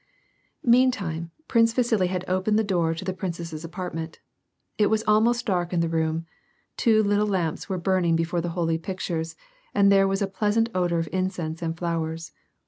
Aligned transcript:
Meantime, 0.65 1.29
Prince 1.47 1.73
Vasili 1.73 2.07
had 2.07 2.25
opened 2.27 2.57
the 2.57 2.63
door 2.63 2.89
into 2.89 3.05
the 3.05 3.13
prin 3.13 3.33
cess's 3.33 3.63
apartment. 3.63 4.19
It 4.79 4.87
was 4.87 5.03
almost 5.05 5.45
dark 5.45 5.73
in 5.73 5.79
the 5.79 5.87
room; 5.87 6.25
two 6.75 7.03
little 7.03 7.27
lamps 7.27 7.69
were 7.69 7.77
burning 7.77 8.17
l)efore 8.17 8.41
the 8.41 8.49
holy 8.57 8.79
pictures, 8.79 9.35
and 9.75 9.91
there 9.91 10.07
was 10.07 10.23
a 10.23 10.25
pleasant 10.25 10.73
f>dor 10.73 10.97
of 10.97 11.09
incense 11.11 11.61
and 11.61 11.77
flowers. 11.77 12.31